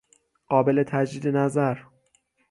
[0.49, 1.77] قابل تجدید نظر